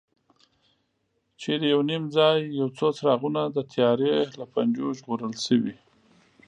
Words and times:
چېرته 1.41 1.65
یو 1.73 1.81
نیم 1.89 2.03
ځای 2.17 2.37
یو 2.59 2.67
څو 2.77 2.87
څراغونه 2.97 3.41
د 3.47 3.57
تیارې 3.73 4.13
له 4.39 4.45
پنجو 4.53 4.87
ژغورل 4.97 5.33
شوي. 5.45 5.75